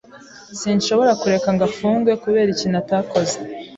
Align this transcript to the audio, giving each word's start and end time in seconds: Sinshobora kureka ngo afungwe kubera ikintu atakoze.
Sinshobora 0.59 1.11
kureka 1.21 1.49
ngo 1.53 1.63
afungwe 1.69 2.11
kubera 2.23 2.49
ikintu 2.51 2.77
atakoze. 2.83 3.35